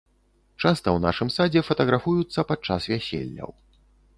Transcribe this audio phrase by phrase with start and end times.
[0.61, 3.55] Часта ў нашым садзе фатаграфуюцца падчас вяселляў.